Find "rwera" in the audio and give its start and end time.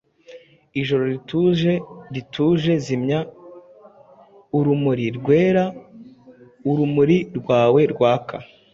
5.17-5.63